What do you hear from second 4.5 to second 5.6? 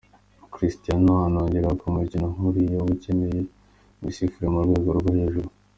mu rwego rwo hejuru.